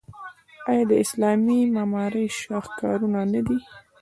[0.69, 3.57] آیا دا د اسلامي معمارۍ شاهکارونه نه دي؟